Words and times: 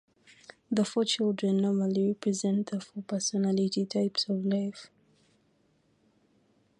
The 0.71 0.83
four 0.83 1.05
children 1.05 1.57
normally 1.57 2.07
represent 2.07 2.71
the 2.71 2.81
four 2.81 3.03
personality 3.03 3.85
types 3.85 4.27
of 4.29 4.43
life. 4.43 4.87